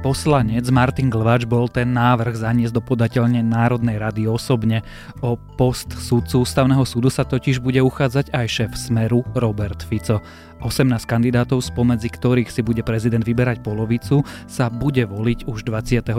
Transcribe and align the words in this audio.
Poslanec 0.00 0.64
Martin 0.72 1.12
Glvač 1.12 1.44
bol 1.44 1.68
ten 1.68 1.92
návrh 1.92 2.32
zaniesť 2.32 2.72
do 2.72 2.80
podateľne 2.80 3.44
Národnej 3.44 4.00
rady 4.00 4.24
osobne. 4.24 4.80
O 5.20 5.36
post 5.36 5.92
súdcu 5.92 6.40
ústavného 6.40 6.80
súdu 6.88 7.12
sa 7.12 7.20
totiž 7.20 7.60
bude 7.60 7.84
uchádzať 7.84 8.32
aj 8.32 8.46
šéf 8.48 8.72
Smeru 8.80 9.20
Robert 9.36 9.84
Fico. 9.84 10.24
18 10.60 11.08
kandidátov, 11.08 11.64
spomedzi 11.64 12.12
ktorých 12.12 12.52
si 12.52 12.60
bude 12.60 12.84
prezident 12.84 13.24
vyberať 13.24 13.64
polovicu, 13.64 14.22
sa 14.46 14.68
bude 14.68 15.08
voliť 15.08 15.48
už 15.48 15.64
29. 15.64 16.12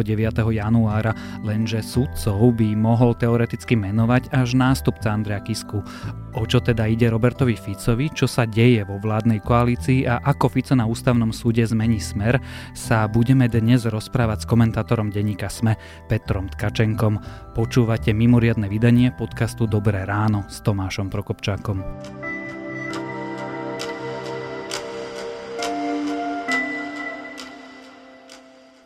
januára, 0.52 1.14
lenže 1.46 1.86
sudcov 1.86 2.58
by 2.58 2.74
mohol 2.74 3.14
teoreticky 3.14 3.78
menovať 3.78 4.34
až 4.34 4.58
nástupca 4.58 5.14
Andrea 5.14 5.42
Kisku. 5.42 5.86
O 6.32 6.44
čo 6.48 6.64
teda 6.64 6.88
ide 6.88 7.12
Robertovi 7.12 7.60
Ficovi, 7.60 8.08
čo 8.10 8.24
sa 8.26 8.48
deje 8.48 8.88
vo 8.88 8.96
vládnej 8.98 9.44
koalícii 9.44 10.08
a 10.08 10.24
ako 10.24 10.48
Fico 10.48 10.74
na 10.74 10.88
ústavnom 10.88 11.36
súde 11.36 11.64
zmení 11.68 12.00
smer, 12.00 12.40
sa 12.72 13.04
budeme 13.12 13.52
dnes 13.52 13.84
rozprávať 13.84 14.48
s 14.48 14.50
komentátorom 14.50 15.12
denníka 15.12 15.52
SME 15.52 15.76
Petrom 16.08 16.48
Tkačenkom. 16.48 17.20
Počúvate 17.52 18.16
mimoriadne 18.16 18.72
vydanie 18.72 19.12
podcastu 19.12 19.68
Dobré 19.68 20.08
ráno 20.08 20.48
s 20.48 20.64
Tomášom 20.64 21.12
Prokopčákom. 21.12 22.31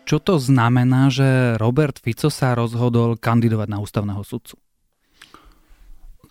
Čo 0.06 0.22
to 0.22 0.38
znamená, 0.38 1.10
že 1.10 1.58
Robert 1.58 1.98
Fico 1.98 2.30
sa 2.30 2.54
rozhodol 2.54 3.18
kandidovať 3.18 3.68
na 3.74 3.82
ústavného 3.82 4.22
sudcu? 4.22 4.54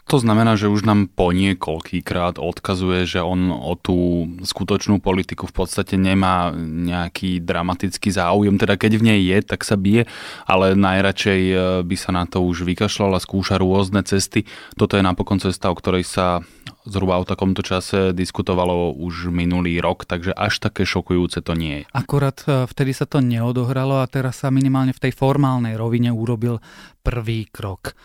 To 0.05 0.21
znamená, 0.21 0.53
že 0.61 0.69
už 0.69 0.85
nám 0.85 1.09
po 1.09 1.33
niekoľkýkrát 1.33 2.37
odkazuje, 2.37 3.09
že 3.09 3.25
on 3.25 3.49
o 3.49 3.73
tú 3.73 4.29
skutočnú 4.45 5.01
politiku 5.01 5.49
v 5.49 5.65
podstate 5.65 5.97
nemá 5.97 6.53
nejaký 6.61 7.41
dramatický 7.41 8.13
záujem. 8.13 8.61
Teda 8.61 8.77
keď 8.77 9.01
v 9.01 9.07
nej 9.11 9.21
je, 9.25 9.39
tak 9.41 9.65
sa 9.65 9.81
bije, 9.81 10.05
ale 10.45 10.77
najradšej 10.77 11.43
e, 11.49 11.57
by 11.89 11.97
sa 11.97 12.13
na 12.13 12.29
to 12.29 12.45
už 12.45 12.69
vykašľal 12.69 13.17
a 13.17 13.25
skúša 13.25 13.57
rôzne 13.57 14.05
cesty. 14.05 14.45
Toto 14.77 15.01
je 15.01 15.03
napokon 15.03 15.41
cesta, 15.41 15.73
o 15.73 15.75
ktorej 15.75 16.05
sa 16.05 16.45
zhruba 16.85 17.17
o 17.17 17.25
takomto 17.25 17.65
čase 17.65 18.13
diskutovalo 18.13 18.93
už 18.93 19.33
minulý 19.33 19.81
rok, 19.81 20.05
takže 20.05 20.37
až 20.37 20.61
také 20.61 20.85
šokujúce 20.85 21.41
to 21.41 21.57
nie 21.57 21.83
je. 21.83 21.85
Akorát 21.97 22.45
e, 22.45 22.69
vtedy 22.69 22.93
sa 22.93 23.09
to 23.09 23.25
neodohralo 23.25 24.05
a 24.05 24.07
teraz 24.07 24.45
sa 24.45 24.53
minimálne 24.53 24.93
v 24.93 25.03
tej 25.09 25.13
formálnej 25.17 25.81
rovine 25.81 26.13
urobil 26.13 26.61
prvý 27.01 27.49
krok. 27.49 27.97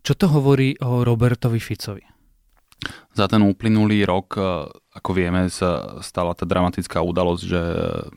Čo 0.00 0.16
to 0.16 0.26
hovorí 0.32 0.76
o 0.80 1.04
Robertovi 1.04 1.60
Ficovi? 1.60 2.04
Za 3.14 3.30
ten 3.30 3.40
uplynulý 3.46 4.04
rok, 4.08 4.36
e, 4.36 4.40
ako 4.72 5.10
vieme, 5.12 5.46
sa 5.52 6.00
stala 6.00 6.32
tá 6.32 6.48
dramatická 6.48 7.04
udalosť, 7.04 7.42
že 7.44 7.60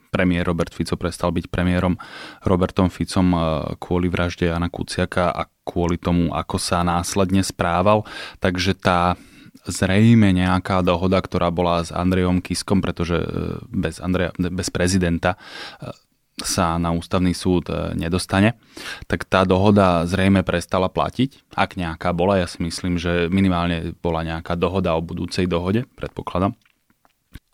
premiér 0.09 0.47
Robert 0.47 0.71
Fico 0.71 0.95
prestal 0.95 1.35
byť 1.35 1.51
premiérom 1.51 1.99
Robertom 2.47 2.87
Ficom 2.87 3.27
e, 3.35 3.39
kvôli 3.75 4.07
vražde 4.07 4.47
Jana 4.47 4.71
Kuciaka 4.71 5.35
a 5.35 5.51
kvôli 5.67 5.99
tomu, 5.99 6.31
ako 6.31 6.55
sa 6.55 6.79
následne 6.87 7.43
správal. 7.43 8.07
Takže 8.39 8.71
tá 8.79 9.19
zrejme 9.65 10.29
nejaká 10.35 10.85
dohoda, 10.85 11.17
ktorá 11.17 11.49
bola 11.49 11.81
s 11.81 11.89
Andrejom 11.89 12.43
Kiskom, 12.43 12.83
pretože 12.83 13.17
e, 13.17 13.27
bez, 13.71 13.97
Andreja, 13.97 14.35
bez 14.37 14.69
prezidenta 14.69 15.35
e, 15.81 15.89
sa 16.37 16.77
na 16.77 16.93
ústavný 16.93 17.33
súd 17.33 17.73
e, 17.73 17.97
nedostane, 17.97 18.61
tak 19.09 19.25
tá 19.25 19.41
dohoda 19.41 20.05
zrejme 20.05 20.45
prestala 20.45 20.85
platiť. 20.91 21.57
Ak 21.57 21.73
nejaká 21.79 22.13
bola, 22.13 22.37
ja 22.37 22.47
si 22.49 22.61
myslím, 22.61 23.01
že 23.01 23.25
minimálne 23.33 23.97
bola 23.97 24.21
nejaká 24.21 24.53
dohoda 24.53 24.93
o 24.93 25.01
budúcej 25.01 25.49
dohode, 25.49 25.89
predpokladám. 25.97 26.53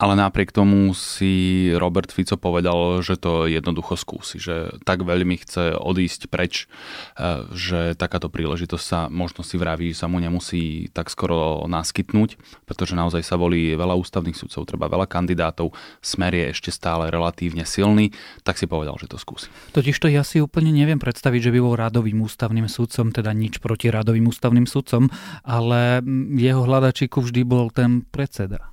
Ale 0.03 0.19
napriek 0.19 0.51
tomu 0.51 0.91
si 0.91 1.69
Robert 1.71 2.11
Fico 2.11 2.35
povedal, 2.35 2.99
že 2.99 3.15
to 3.15 3.47
jednoducho 3.47 3.95
skúsi, 3.95 4.35
že 4.35 4.75
tak 4.83 5.05
veľmi 5.07 5.39
chce 5.39 5.79
odísť 5.79 6.27
preč, 6.27 6.67
e, 7.15 7.47
že 7.55 7.95
takáto 7.95 8.27
príležitosť 8.27 8.83
sa 8.83 9.07
možno 9.07 9.47
si 9.47 9.55
vraví, 9.55 9.95
sa 9.95 10.11
mu 10.11 10.19
nemusí 10.19 10.91
tak 10.91 11.07
skoro 11.07 11.63
naskytnúť, 11.71 12.35
pretože 12.67 12.99
naozaj 12.99 13.23
sa 13.23 13.39
volí 13.39 13.79
veľa 13.79 13.95
ústavných 13.95 14.35
sudcov, 14.35 14.67
treba 14.67 14.91
veľa 14.91 15.07
kandidátov, 15.07 15.71
smer 16.03 16.35
je 16.35 16.45
ešte 16.51 16.75
stále 16.75 17.07
relatívne 17.07 17.63
silný, 17.63 18.11
tak 18.43 18.59
si 18.59 18.67
povedal, 18.67 18.99
že 18.99 19.07
to 19.07 19.15
skúsi. 19.15 19.47
Totiž 19.71 19.95
to 20.03 20.11
ja 20.11 20.27
si 20.27 20.43
úplne 20.43 20.75
neviem 20.75 20.99
predstaviť, 20.99 21.47
že 21.47 21.53
by 21.55 21.59
bol 21.63 21.79
radovým 21.79 22.19
ústavným 22.19 22.67
sudcom, 22.67 23.15
teda 23.15 23.31
nič 23.31 23.63
proti 23.63 23.87
radovým 23.87 24.27
ústavným 24.27 24.67
sudcom, 24.67 25.07
ale 25.47 26.03
jeho 26.35 26.67
hľadačíku 26.67 27.23
vždy 27.23 27.47
bol 27.47 27.71
ten 27.71 28.03
predseda 28.03 28.72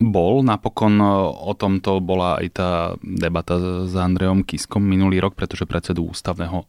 bol. 0.00 0.44
Napokon 0.44 1.00
e, 1.00 1.08
o 1.32 1.52
tomto 1.56 1.98
bola 2.04 2.40
aj 2.40 2.48
tá 2.52 2.70
debata 3.00 3.56
s 3.88 3.94
Andreom 3.96 4.44
Kiskom 4.44 4.84
minulý 4.84 5.20
rok, 5.24 5.34
pretože 5.34 5.64
predsedu 5.64 6.08
ústavného 6.12 6.64
e, 6.64 6.66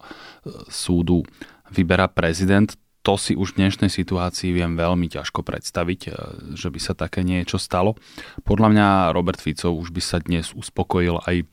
súdu 0.72 1.28
vyberá 1.72 2.08
prezident. 2.08 2.72
To 3.04 3.16
si 3.16 3.40
už 3.40 3.56
v 3.56 3.68
dnešnej 3.68 3.88
situácii 3.88 4.52
viem 4.52 4.76
veľmi 4.76 5.08
ťažko 5.08 5.44
predstaviť, 5.44 6.02
e, 6.08 6.12
že 6.56 6.72
by 6.72 6.80
sa 6.80 6.94
také 6.96 7.24
niečo 7.24 7.60
stalo. 7.60 8.00
Podľa 8.48 8.68
mňa 8.72 8.88
Robert 9.12 9.40
Fico 9.40 9.76
už 9.76 9.92
by 9.92 10.02
sa 10.04 10.18
dnes 10.24 10.56
uspokojil 10.56 11.20
aj 11.28 11.48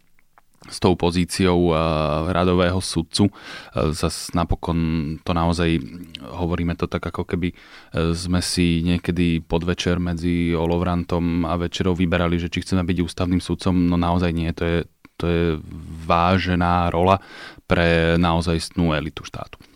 s 0.64 0.78
tou 0.80 0.96
pozíciou 0.96 1.70
uh, 1.70 1.76
radového 2.32 2.80
sudcu. 2.80 3.28
Uh, 3.28 3.92
zas 3.92 4.32
napokon 4.32 4.78
to 5.20 5.36
naozaj, 5.36 5.76
hovoríme 6.24 6.72
to 6.78 6.88
tak, 6.88 7.04
ako 7.04 7.28
keby 7.28 7.52
uh, 7.52 8.16
sme 8.16 8.40
si 8.40 8.80
niekedy 8.80 9.44
podvečer 9.44 10.00
medzi 10.00 10.56
Olovrantom 10.56 11.44
a 11.44 11.60
večerou 11.60 11.92
vyberali, 11.92 12.40
že 12.40 12.48
či 12.48 12.64
chceme 12.64 12.80
byť 12.86 12.98
ústavným 13.04 13.42
sudcom, 13.44 13.74
no 13.74 14.00
naozaj 14.00 14.30
nie, 14.32 14.48
to 14.56 14.64
je, 14.64 14.78
to 15.20 15.24
je 15.28 15.44
vážená 16.08 16.88
rola 16.88 17.20
pre 17.68 18.16
naozaj 18.16 18.72
snú 18.72 18.96
elitu 18.96 19.24
štátu. 19.24 19.73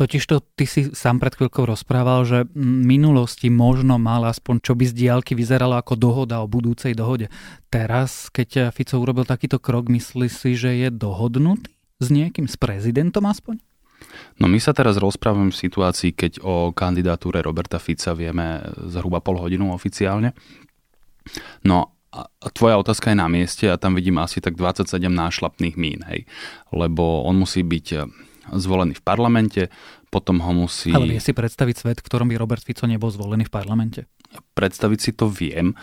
Totižto 0.00 0.40
ty 0.56 0.64
si 0.64 0.88
sám 0.96 1.20
pred 1.20 1.36
chvíľkou 1.36 1.68
rozprával, 1.68 2.24
že 2.24 2.48
v 2.56 2.88
minulosti 2.88 3.52
možno 3.52 4.00
mal 4.00 4.24
aspoň 4.24 4.64
čo 4.64 4.72
by 4.72 4.88
z 4.88 4.96
diálky 4.96 5.36
vyzeralo 5.36 5.76
ako 5.76 5.92
dohoda 5.92 6.40
o 6.40 6.48
budúcej 6.48 6.96
dohode. 6.96 7.28
Teraz, 7.68 8.32
keď 8.32 8.72
Fico 8.72 8.96
urobil 8.96 9.28
takýto 9.28 9.60
krok, 9.60 9.92
myslíš 9.92 10.32
si, 10.32 10.56
že 10.56 10.72
je 10.72 10.88
dohodnutý 10.88 11.68
s 12.00 12.08
niekým, 12.08 12.48
s 12.48 12.56
prezidentom 12.56 13.28
aspoň? 13.28 13.60
No 14.40 14.48
my 14.48 14.56
sa 14.56 14.72
teraz 14.72 14.96
rozprávame 14.96 15.52
v 15.52 15.60
situácii, 15.68 16.16
keď 16.16 16.32
o 16.40 16.72
kandidatúre 16.72 17.44
Roberta 17.44 17.76
Fica 17.76 18.16
vieme 18.16 18.64
zhruba 18.88 19.20
pol 19.20 19.36
hodinu 19.36 19.68
oficiálne. 19.76 20.32
No 21.60 21.92
a 22.08 22.24
tvoja 22.56 22.80
otázka 22.80 23.12
je 23.12 23.20
na 23.20 23.28
mieste 23.28 23.68
a 23.68 23.76
tam 23.76 23.92
vidím 23.92 24.16
asi 24.16 24.40
tak 24.40 24.56
27 24.56 24.96
nášlapných 25.12 25.76
mín, 25.76 26.00
hej. 26.08 26.24
Lebo 26.72 27.28
on 27.28 27.36
musí 27.36 27.60
byť 27.60 27.86
zvolený 28.54 28.98
v 28.98 29.02
parlamente, 29.02 29.62
potom 30.10 30.42
ho 30.42 30.52
musí... 30.66 30.90
Ale 30.90 31.06
vie 31.06 31.22
si 31.22 31.30
predstaviť 31.30 31.76
svet, 31.76 31.98
v 32.02 32.06
ktorom 32.06 32.26
by 32.30 32.34
Robert 32.38 32.62
Fico 32.66 32.86
nebol 32.88 33.10
zvolený 33.10 33.46
v 33.46 33.52
parlamente? 33.54 34.00
Predstaviť 34.54 34.98
si 34.98 35.10
to 35.14 35.30
viem, 35.30 35.74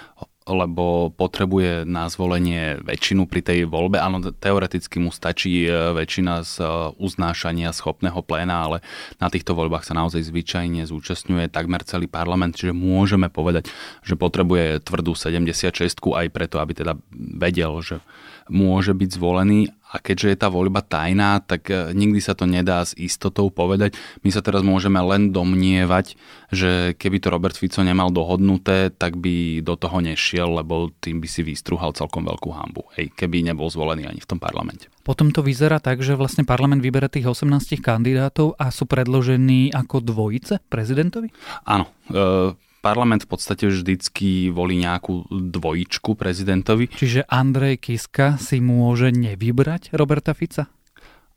lebo 0.47 1.11
potrebuje 1.11 1.83
na 1.83 2.07
zvolenie 2.07 2.79
väčšinu 2.79 3.27
pri 3.27 3.43
tej 3.43 3.59
voľbe. 3.67 3.99
Áno, 3.99 4.23
teoreticky 4.23 4.97
mu 5.03 5.11
stačí 5.11 5.67
e, 5.67 5.71
väčšina 5.91 6.33
z 6.47 6.53
e, 6.63 6.67
uznášania 6.95 7.75
schopného 7.75 8.23
pléna, 8.23 8.63
ale 8.63 8.77
na 9.19 9.27
týchto 9.27 9.51
voľbách 9.51 9.83
sa 9.83 9.93
naozaj 9.93 10.23
zvyčajne 10.23 10.87
zúčastňuje 10.87 11.51
takmer 11.51 11.83
celý 11.83 12.07
parlament, 12.07 12.55
čiže 12.55 12.71
môžeme 12.71 13.27
povedať, 13.27 13.67
že 14.07 14.15
potrebuje 14.15 14.87
tvrdú 14.87 15.19
76 15.19 15.99
aj 15.99 16.27
preto, 16.31 16.63
aby 16.63 16.71
teda 16.71 16.95
vedel, 17.11 17.83
že 17.83 17.99
môže 18.47 18.95
byť 18.95 19.09
zvolený 19.11 19.75
a 19.87 20.03
keďže 20.03 20.27
je 20.35 20.37
tá 20.37 20.51
voľba 20.51 20.83
tajná, 20.83 21.39
tak 21.39 21.71
e, 21.71 21.95
nikdy 21.95 22.19
sa 22.19 22.35
to 22.35 22.43
nedá 22.43 22.83
s 22.83 22.91
istotou 22.99 23.47
povedať. 23.47 23.95
My 24.21 24.35
sa 24.35 24.43
teraz 24.43 24.59
môžeme 24.59 24.99
len 24.99 25.31
domnievať, 25.31 26.19
že 26.51 26.91
keby 26.99 27.23
to 27.23 27.31
Robert 27.31 27.55
Fico 27.55 27.79
nemal 27.79 28.11
dohodnuté, 28.11 28.91
tak 28.91 29.15
by 29.15 29.63
do 29.63 29.79
toho 29.79 30.03
nešiel, 30.03 30.59
lebo 30.59 30.91
tým 30.99 31.23
by 31.23 31.27
si 31.31 31.41
vystruhal 31.43 31.95
celkom 31.95 32.27
veľkú 32.27 32.49
hambu, 32.51 32.83
hej, 32.99 33.15
keby 33.15 33.47
nebol 33.47 33.71
zvolený 33.71 34.11
ani 34.11 34.19
v 34.19 34.29
tom 34.29 34.39
parlamente. 34.43 34.91
Potom 35.07 35.31
to 35.31 35.39
vyzerá 35.39 35.79
tak, 35.79 36.03
že 36.03 36.19
vlastne 36.19 36.43
parlament 36.43 36.83
vyberá 36.83 37.07
tých 37.07 37.31
18 37.31 37.79
kandidátov 37.79 38.59
a 38.59 38.67
sú 38.75 38.83
predložení 38.91 39.71
ako 39.71 40.03
dvojice 40.03 40.59
prezidentovi? 40.67 41.31
Áno. 41.63 41.87
E, 42.11 42.66
parlament 42.81 43.25
v 43.25 43.29
podstate 43.35 43.67
vždycky 43.67 44.53
volí 44.53 44.79
nejakú 44.79 45.27
dvojičku 45.29 46.15
prezidentovi. 46.15 46.91
Čiže 46.91 47.27
Andrej 47.27 47.81
Kiska 47.81 48.39
si 48.39 48.63
môže 48.63 49.11
nevybrať 49.11 49.93
Roberta 49.97 50.31
Fica? 50.31 50.69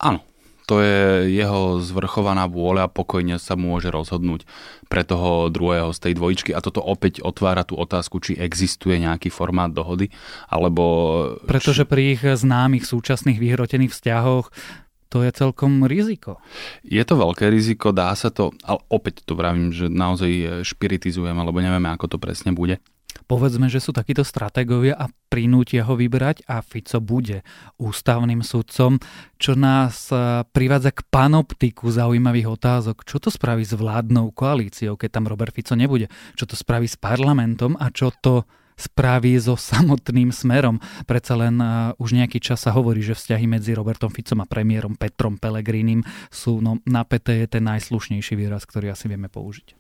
Áno, 0.01 0.25
to 0.71 0.79
je 0.79 1.35
jeho 1.35 1.83
zvrchovaná 1.83 2.47
vôľa, 2.47 2.87
pokojne 2.95 3.43
sa 3.43 3.59
môže 3.59 3.91
rozhodnúť 3.91 4.47
pre 4.87 5.03
toho 5.03 5.51
druhého 5.51 5.91
z 5.91 5.99
tej 5.99 6.13
dvojičky 6.15 6.55
a 6.55 6.63
toto 6.63 6.79
opäť 6.79 7.27
otvára 7.27 7.67
tú 7.67 7.75
otázku, 7.75 8.23
či 8.23 8.39
existuje 8.39 9.03
nejaký 9.03 9.35
formát 9.35 9.75
dohody, 9.75 10.15
alebo... 10.47 10.85
Pretože 11.51 11.83
pri 11.83 12.15
ich 12.15 12.23
známych 12.23 12.87
súčasných 12.87 13.43
vyhrotených 13.43 13.91
vzťahoch 13.91 14.55
to 15.11 15.27
je 15.27 15.31
celkom 15.35 15.85
riziko. 15.91 16.39
Je 16.87 17.03
to 17.03 17.19
veľké 17.19 17.51
riziko, 17.51 17.91
dá 17.91 18.15
sa 18.15 18.31
to, 18.31 18.55
ale 18.63 18.79
opäť 18.89 19.27
to 19.27 19.35
vravím, 19.35 19.75
že 19.75 19.91
naozaj 19.91 20.63
špiritizujeme, 20.63 21.43
lebo 21.43 21.59
nevieme, 21.59 21.91
ako 21.91 22.15
to 22.15 22.19
presne 22.23 22.55
bude. 22.55 22.79
Povedzme, 23.27 23.71
že 23.71 23.79
sú 23.79 23.95
takíto 23.95 24.27
stratégovia 24.27 24.99
a 24.99 25.07
prinútia 25.31 25.87
ho 25.87 25.95
vybrať 25.95 26.47
a 26.51 26.63
Fico 26.67 26.99
bude 26.99 27.47
ústavným 27.79 28.43
sudcom, 28.43 28.99
čo 29.39 29.55
nás 29.55 30.11
e, 30.11 30.43
privádza 30.51 30.91
k 30.91 31.07
panoptiku 31.07 31.91
zaujímavých 31.95 32.51
otázok. 32.51 33.07
Čo 33.07 33.23
to 33.23 33.31
spraví 33.31 33.63
s 33.63 33.75
vládnou 33.79 34.35
koalíciou, 34.35 34.99
keď 34.99 35.23
tam 35.23 35.31
Robert 35.31 35.55
Fico 35.55 35.79
nebude? 35.79 36.11
Čo 36.35 36.51
to 36.51 36.59
spraví 36.59 36.91
s 36.91 36.99
parlamentom 36.99 37.79
a 37.79 37.95
čo 37.95 38.11
to 38.19 38.51
spraví 38.81 39.37
so 39.37 39.55
samotným 39.61 40.33
smerom. 40.33 40.81
Predsa 41.05 41.37
len 41.37 41.61
uh, 41.61 41.93
už 42.01 42.17
nejaký 42.17 42.41
čas 42.41 42.65
sa 42.65 42.73
hovorí, 42.73 43.05
že 43.05 43.13
vzťahy 43.13 43.45
medzi 43.45 43.77
Robertom 43.77 44.09
Ficom 44.09 44.41
a 44.41 44.49
premiérom 44.49 44.97
Petrom 44.97 45.37
Pelegrínim 45.37 46.01
sú 46.33 46.65
no, 46.65 46.81
napäté 46.89 47.45
je 47.45 47.61
ten 47.61 47.65
najslušnejší 47.69 48.35
výraz, 48.35 48.65
ktorý 48.65 48.93
asi 48.93 49.07
vieme 49.07 49.29
použiť. 49.29 49.80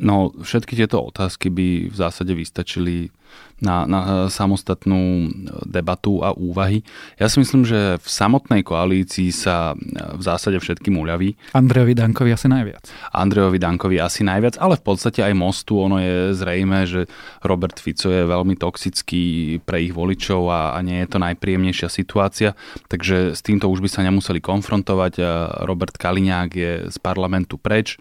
No, 0.00 0.32
všetky 0.32 0.80
tieto 0.80 1.04
otázky 1.04 1.52
by 1.52 1.92
v 1.92 1.96
zásade 1.96 2.32
vystačili 2.32 3.12
na, 3.60 3.84
na 3.84 4.00
samostatnú 4.32 5.28
debatu 5.68 6.24
a 6.24 6.32
úvahy. 6.32 6.80
Ja 7.20 7.28
si 7.28 7.44
myslím, 7.44 7.68
že 7.68 8.00
v 8.00 8.08
samotnej 8.08 8.64
koalícii 8.64 9.28
sa 9.30 9.76
v 10.16 10.22
zásade 10.24 10.56
všetkým 10.56 10.96
uľaví. 10.96 11.36
Andrejovi 11.52 11.92
Dankovi 11.92 12.32
asi 12.32 12.48
najviac. 12.48 12.88
Andrejovi 13.12 13.60
Dankovi 13.60 14.00
asi 14.00 14.24
najviac, 14.24 14.56
ale 14.56 14.80
v 14.80 14.84
podstate 14.88 15.20
aj 15.20 15.36
mostu 15.36 15.76
ono 15.76 16.00
je 16.00 16.32
zrejme, 16.32 16.88
že 16.88 17.04
Robert 17.44 17.76
Fico 17.76 18.08
je 18.08 18.24
veľmi 18.24 18.56
toxický 18.56 19.60
pre 19.62 19.84
ich 19.84 19.92
voličov 19.92 20.48
a, 20.48 20.74
a 20.74 20.78
nie 20.80 21.04
je 21.04 21.08
to 21.12 21.18
najpríjemnejšia 21.20 21.88
situácia, 21.92 22.56
takže 22.88 23.36
s 23.36 23.44
týmto 23.44 23.68
už 23.68 23.84
by 23.84 23.88
sa 23.92 24.00
nemuseli 24.00 24.40
konfrontovať. 24.40 25.20
Robert 25.68 26.00
Kaliňák 26.00 26.50
je 26.56 26.72
z 26.88 26.96
parlamentu 26.98 27.60
preč 27.60 28.00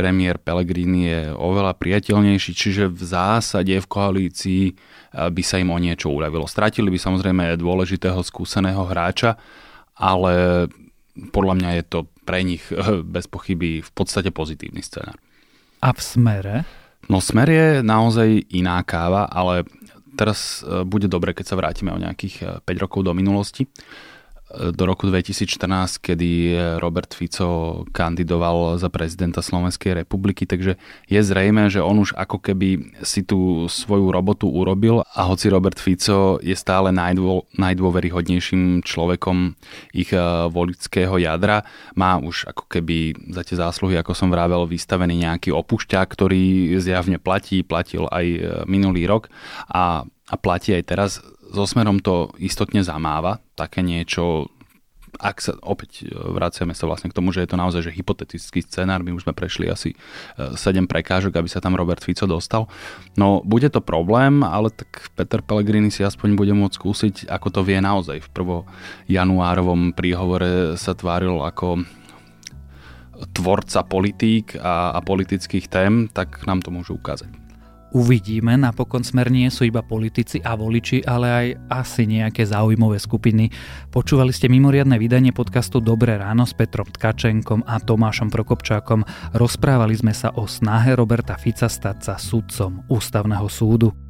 premiér 0.00 0.40
Pellegrini 0.40 1.12
je 1.12 1.20
oveľa 1.36 1.76
priateľnejší, 1.76 2.56
čiže 2.56 2.88
v 2.88 3.02
zásade 3.04 3.76
v 3.76 3.86
koalícii 3.86 4.64
eh, 4.72 4.74
by 5.28 5.42
sa 5.44 5.60
im 5.60 5.68
o 5.68 5.76
niečo 5.76 6.08
uľavilo. 6.08 6.48
Stratili 6.48 6.88
by 6.88 6.96
samozrejme 6.96 7.60
dôležitého 7.60 8.24
skúseného 8.24 8.80
hráča, 8.88 9.36
ale 10.00 10.64
podľa 11.36 11.54
mňa 11.60 11.70
je 11.76 11.84
to 11.84 11.98
pre 12.24 12.40
nich 12.40 12.64
eh, 12.72 13.04
bez 13.04 13.28
pochyby 13.28 13.84
v 13.84 13.90
podstate 13.92 14.32
pozitívny 14.32 14.80
scenár. 14.80 15.20
A 15.84 15.92
v 15.92 16.00
smere? 16.00 16.56
No 17.12 17.20
smer 17.20 17.48
je 17.52 17.68
naozaj 17.84 18.48
iná 18.56 18.80
káva, 18.80 19.28
ale 19.28 19.68
teraz 20.16 20.64
eh, 20.64 20.80
bude 20.88 21.12
dobre, 21.12 21.36
keď 21.36 21.44
sa 21.44 21.58
vrátime 21.60 21.92
o 21.92 22.00
nejakých 22.00 22.64
5 22.64 22.84
rokov 22.88 23.04
do 23.04 23.12
minulosti 23.12 23.68
do 24.50 24.82
roku 24.86 25.06
2014, 25.06 26.02
kedy 26.02 26.58
Robert 26.82 27.14
Fico 27.14 27.82
kandidoval 27.94 28.78
za 28.82 28.90
prezidenta 28.90 29.42
Slovenskej 29.42 30.02
republiky, 30.02 30.46
takže 30.46 30.74
je 31.06 31.20
zrejme, 31.22 31.70
že 31.70 31.78
on 31.78 32.02
už 32.02 32.18
ako 32.18 32.42
keby 32.42 32.98
si 33.06 33.22
tú 33.22 33.70
svoju 33.70 34.10
robotu 34.10 34.50
urobil 34.50 35.06
a 35.14 35.20
hoci 35.26 35.46
Robert 35.48 35.78
Fico 35.78 36.42
je 36.42 36.54
stále 36.58 36.90
najdô, 36.90 37.46
najdôveryhodnejším 37.54 38.82
človekom 38.82 39.54
ich 39.94 40.10
eh, 40.12 40.22
volického 40.50 41.16
jadra, 41.16 41.62
má 41.94 42.18
už 42.18 42.50
ako 42.50 42.66
keby 42.66 43.14
za 43.30 43.42
tie 43.46 43.56
zásluhy, 43.56 43.96
ako 43.98 44.12
som 44.12 44.28
vravel, 44.28 44.66
vystavený 44.66 45.26
nejaký 45.26 45.54
opušťák, 45.54 46.06
ktorý 46.06 46.74
zjavne 46.82 47.22
platí, 47.22 47.62
platil 47.62 48.10
aj 48.10 48.26
eh, 48.26 48.40
minulý 48.66 49.06
rok 49.06 49.30
a, 49.70 50.02
a 50.06 50.34
platí 50.38 50.74
aj 50.74 50.84
teraz 50.86 51.10
so 51.50 51.66
smerom 51.66 51.98
to 51.98 52.30
istotne 52.38 52.80
zamáva, 52.86 53.42
také 53.58 53.82
niečo, 53.82 54.48
ak 55.18 55.42
sa 55.42 55.52
opäť 55.66 56.06
e, 56.06 56.14
vraciame 56.14 56.70
sa 56.72 56.86
vlastne 56.86 57.10
k 57.10 57.16
tomu, 57.18 57.34
že 57.34 57.42
je 57.42 57.50
to 57.50 57.58
naozaj 57.58 57.82
že 57.82 57.92
hypotetický 57.92 58.62
scenár, 58.62 59.02
my 59.02 59.10
už 59.10 59.26
sme 59.26 59.34
prešli 59.34 59.66
asi 59.66 59.98
7 60.38 60.54
e, 60.54 60.86
prekážok, 60.86 61.34
aby 61.34 61.50
sa 61.50 61.58
tam 61.58 61.74
Robert 61.74 62.00
Fico 62.00 62.30
dostal. 62.30 62.70
No, 63.18 63.42
bude 63.42 63.66
to 63.68 63.82
problém, 63.82 64.46
ale 64.46 64.70
tak 64.70 65.10
Peter 65.18 65.42
Pellegrini 65.42 65.90
si 65.90 66.06
aspoň 66.06 66.38
bude 66.38 66.54
môcť 66.54 66.76
skúsiť, 66.78 67.14
ako 67.26 67.48
to 67.50 67.60
vie 67.66 67.82
naozaj. 67.82 68.22
V 68.22 68.28
prvo 68.30 68.56
januárovom 69.10 69.90
príhovore 69.92 70.78
sa 70.78 70.94
tváril 70.94 71.42
ako 71.42 71.82
tvorca 73.36 73.84
politík 73.84 74.56
a, 74.56 74.96
a 74.96 74.98
politických 75.04 75.68
tém, 75.68 76.08
tak 76.08 76.46
nám 76.48 76.64
to 76.64 76.72
môžu 76.72 76.96
ukázať 76.96 77.49
uvidíme. 77.94 78.58
Napokon 78.58 79.06
smer 79.06 79.30
nie 79.30 79.46
sú 79.48 79.66
iba 79.66 79.80
politici 79.80 80.42
a 80.42 80.58
voliči, 80.58 81.06
ale 81.06 81.26
aj 81.30 81.46
asi 81.70 82.04
nejaké 82.10 82.42
zaujímavé 82.46 82.98
skupiny. 82.98 83.48
Počúvali 83.94 84.34
ste 84.34 84.50
mimoriadne 84.50 84.98
vydanie 84.98 85.30
podcastu 85.30 85.78
Dobré 85.78 86.18
ráno 86.18 86.44
s 86.44 86.52
Petrom 86.52 86.90
Tkačenkom 86.90 87.62
a 87.64 87.78
Tomášom 87.78 88.28
Prokopčákom. 88.28 89.06
Rozprávali 89.34 89.94
sme 89.94 90.12
sa 90.12 90.34
o 90.34 90.44
snahe 90.50 90.92
Roberta 90.98 91.38
Fica 91.38 91.70
stať 91.70 91.96
sa 92.02 92.14
sudcom 92.18 92.82
ústavného 92.90 93.46
súdu. 93.46 94.09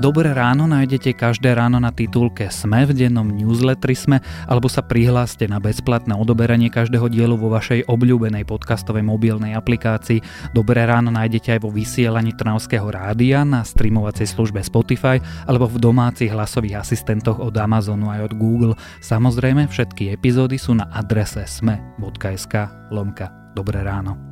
Dobré 0.00 0.32
ráno 0.32 0.64
nájdete 0.64 1.12
každé 1.12 1.52
ráno 1.52 1.76
na 1.76 1.92
titulke 1.92 2.48
Sme 2.48 2.88
v 2.88 2.96
dennom 2.96 3.28
newsletteri 3.28 3.92
Sme 3.92 4.24
alebo 4.48 4.64
sa 4.64 4.80
prihláste 4.80 5.44
na 5.44 5.60
bezplatné 5.60 6.16
odoberanie 6.16 6.72
každého 6.72 7.12
dielu 7.12 7.36
vo 7.36 7.52
vašej 7.52 7.84
obľúbenej 7.84 8.48
podcastovej 8.48 9.04
mobilnej 9.04 9.52
aplikácii. 9.52 10.24
Dobré 10.56 10.88
ráno 10.88 11.12
nájdete 11.12 11.52
aj 11.52 11.60
vo 11.60 11.68
vysielaní 11.68 12.32
Trnavského 12.32 12.88
rádia 12.88 13.44
na 13.44 13.60
streamovacej 13.60 14.24
službe 14.24 14.64
Spotify 14.64 15.20
alebo 15.44 15.68
v 15.68 15.76
domácich 15.76 16.32
hlasových 16.32 16.80
asistentoch 16.80 17.36
od 17.36 17.52
Amazonu 17.60 18.08
aj 18.08 18.32
od 18.32 18.40
Google. 18.40 18.72
Samozrejme 19.04 19.68
všetky 19.68 20.16
epizódy 20.16 20.56
sú 20.56 20.80
na 20.80 20.88
adrese 20.96 21.44
sme.sk 21.44 22.88
lomka 22.88 23.28
Dobré 23.52 23.84
ráno. 23.84 24.29